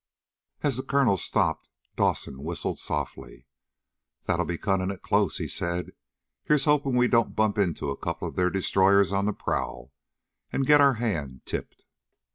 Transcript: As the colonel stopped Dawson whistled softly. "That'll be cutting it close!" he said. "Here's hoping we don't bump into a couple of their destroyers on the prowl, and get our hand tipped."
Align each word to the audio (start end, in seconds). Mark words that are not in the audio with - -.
As 0.63 0.77
the 0.77 0.81
colonel 0.81 1.15
stopped 1.15 1.69
Dawson 1.95 2.41
whistled 2.41 2.79
softly. 2.79 3.45
"That'll 4.25 4.47
be 4.47 4.57
cutting 4.57 4.89
it 4.89 5.03
close!" 5.03 5.37
he 5.37 5.47
said. 5.47 5.91
"Here's 6.43 6.65
hoping 6.65 6.95
we 6.95 7.07
don't 7.07 7.35
bump 7.35 7.59
into 7.59 7.91
a 7.91 7.97
couple 7.97 8.27
of 8.27 8.35
their 8.35 8.49
destroyers 8.49 9.11
on 9.11 9.25
the 9.25 9.31
prowl, 9.33 9.91
and 10.51 10.65
get 10.65 10.81
our 10.81 10.95
hand 10.95 11.41
tipped." 11.45 11.83